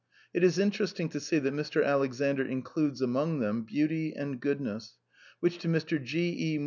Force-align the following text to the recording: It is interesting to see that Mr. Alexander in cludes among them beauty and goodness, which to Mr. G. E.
It 0.33 0.43
is 0.43 0.57
interesting 0.57 1.09
to 1.09 1.19
see 1.19 1.37
that 1.37 1.53
Mr. 1.53 1.85
Alexander 1.85 2.43
in 2.43 2.63
cludes 2.63 3.03
among 3.03 3.37
them 3.39 3.61
beauty 3.61 4.15
and 4.15 4.39
goodness, 4.41 4.97
which 5.41 5.59
to 5.59 5.67
Mr. 5.67 6.03
G. 6.03 6.55
E. 6.55 6.59